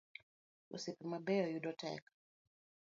Osiepe 0.73 1.03
mabeyo 1.11 1.45
yudo 1.53 1.71
tek 1.81 2.03